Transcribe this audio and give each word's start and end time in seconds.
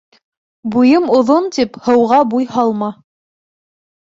Буйым 0.75 1.05
оҙон, 1.17 1.49
тип, 1.57 1.77
һыуға 1.89 2.23
буй 2.33 2.49
һалма 2.57 2.91